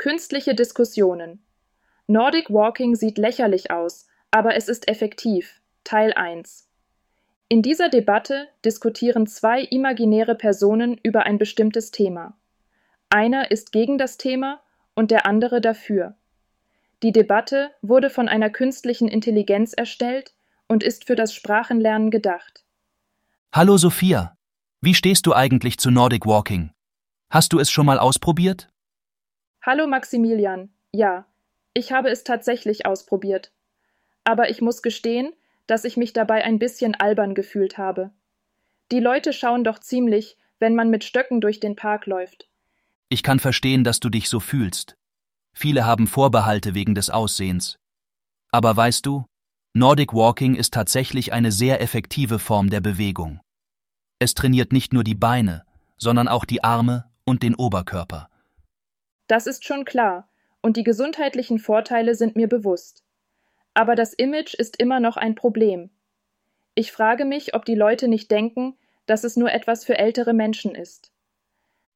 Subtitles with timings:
[0.00, 1.44] Künstliche Diskussionen.
[2.06, 5.60] Nordic Walking sieht lächerlich aus, aber es ist effektiv.
[5.84, 6.70] Teil 1.
[7.50, 12.34] In dieser Debatte diskutieren zwei imaginäre Personen über ein bestimmtes Thema.
[13.10, 14.62] Einer ist gegen das Thema
[14.94, 16.16] und der andere dafür.
[17.02, 20.32] Die Debatte wurde von einer künstlichen Intelligenz erstellt
[20.66, 22.64] und ist für das Sprachenlernen gedacht.
[23.52, 24.34] Hallo Sophia,
[24.80, 26.70] wie stehst du eigentlich zu Nordic Walking?
[27.28, 28.70] Hast du es schon mal ausprobiert?
[29.62, 31.26] Hallo Maximilian, ja,
[31.74, 33.52] ich habe es tatsächlich ausprobiert.
[34.24, 35.34] Aber ich muss gestehen,
[35.66, 38.10] dass ich mich dabei ein bisschen albern gefühlt habe.
[38.90, 42.48] Die Leute schauen doch ziemlich, wenn man mit Stöcken durch den Park läuft.
[43.10, 44.96] Ich kann verstehen, dass du dich so fühlst.
[45.52, 47.78] Viele haben Vorbehalte wegen des Aussehens.
[48.50, 49.26] Aber weißt du,
[49.74, 53.40] Nordic Walking ist tatsächlich eine sehr effektive Form der Bewegung.
[54.18, 55.64] Es trainiert nicht nur die Beine,
[55.98, 58.29] sondern auch die Arme und den Oberkörper.
[59.30, 60.28] Das ist schon klar,
[60.60, 63.04] und die gesundheitlichen Vorteile sind mir bewusst.
[63.74, 65.90] Aber das Image ist immer noch ein Problem.
[66.74, 70.74] Ich frage mich, ob die Leute nicht denken, dass es nur etwas für ältere Menschen
[70.74, 71.12] ist.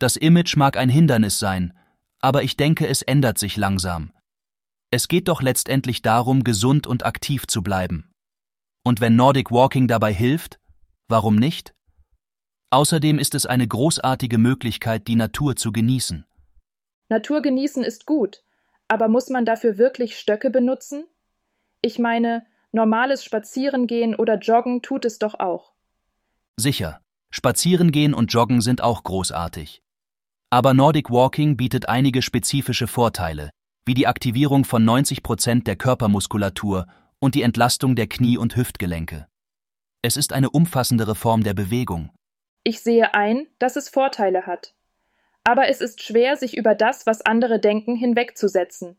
[0.00, 1.72] Das Image mag ein Hindernis sein,
[2.18, 4.10] aber ich denke, es ändert sich langsam.
[4.90, 8.12] Es geht doch letztendlich darum, gesund und aktiv zu bleiben.
[8.82, 10.58] Und wenn Nordic Walking dabei hilft,
[11.06, 11.74] warum nicht?
[12.70, 16.26] Außerdem ist es eine großartige Möglichkeit, die Natur zu genießen.
[17.10, 18.42] Natur genießen ist gut,
[18.86, 21.04] aber muss man dafür wirklich Stöcke benutzen?
[21.82, 25.72] Ich meine, normales Spazierengehen oder Joggen tut es doch auch.
[26.56, 29.82] Sicher, Spazierengehen und Joggen sind auch großartig.
[30.50, 33.50] Aber Nordic Walking bietet einige spezifische Vorteile,
[33.84, 36.86] wie die Aktivierung von 90 Prozent der Körpermuskulatur
[37.18, 39.26] und die Entlastung der Knie- und Hüftgelenke.
[40.02, 42.10] Es ist eine umfassendere Form der Bewegung.
[42.62, 44.74] Ich sehe ein, dass es Vorteile hat.
[45.44, 48.96] Aber es ist schwer, sich über das, was andere denken, hinwegzusetzen.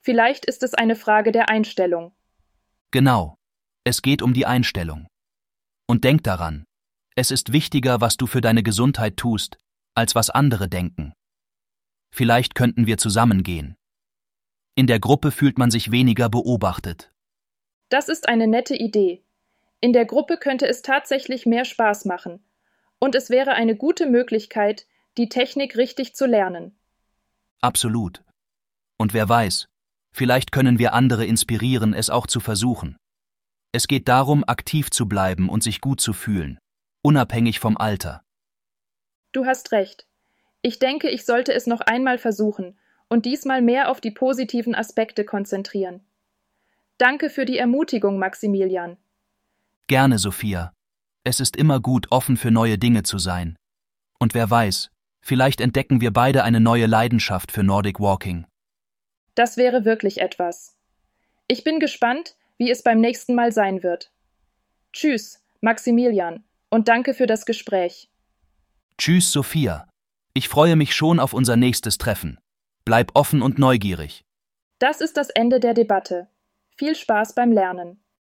[0.00, 2.12] Vielleicht ist es eine Frage der Einstellung.
[2.90, 3.36] Genau.
[3.84, 5.06] Es geht um die Einstellung.
[5.86, 6.64] Und denk daran,
[7.14, 9.58] es ist wichtiger, was du für deine Gesundheit tust,
[9.94, 11.12] als was andere denken.
[12.10, 13.76] Vielleicht könnten wir zusammengehen.
[14.74, 17.12] In der Gruppe fühlt man sich weniger beobachtet.
[17.88, 19.22] Das ist eine nette Idee.
[19.80, 22.42] In der Gruppe könnte es tatsächlich mehr Spaß machen.
[22.98, 24.86] Und es wäre eine gute Möglichkeit,
[25.18, 26.76] die Technik richtig zu lernen.
[27.60, 28.22] Absolut.
[28.98, 29.66] Und wer weiß,
[30.12, 32.96] vielleicht können wir andere inspirieren, es auch zu versuchen.
[33.72, 36.58] Es geht darum, aktiv zu bleiben und sich gut zu fühlen,
[37.02, 38.22] unabhängig vom Alter.
[39.32, 40.06] Du hast recht.
[40.60, 45.24] Ich denke, ich sollte es noch einmal versuchen und diesmal mehr auf die positiven Aspekte
[45.24, 46.00] konzentrieren.
[46.98, 48.96] Danke für die Ermutigung, Maximilian.
[49.88, 50.72] Gerne, Sophia.
[51.24, 53.56] Es ist immer gut, offen für neue Dinge zu sein.
[54.18, 54.90] Und wer weiß,
[55.22, 58.46] vielleicht entdecken wir beide eine neue Leidenschaft für Nordic Walking.
[59.34, 60.76] Das wäre wirklich etwas.
[61.48, 64.12] Ich bin gespannt, wie es beim nächsten Mal sein wird.
[64.92, 68.10] Tschüss, Maximilian, und danke für das Gespräch.
[68.98, 69.88] Tschüss, Sophia.
[70.34, 72.38] Ich freue mich schon auf unser nächstes Treffen.
[72.84, 74.24] Bleib offen und neugierig.
[74.78, 76.28] Das ist das Ende der Debatte.
[76.76, 78.01] Viel Spaß beim Lernen.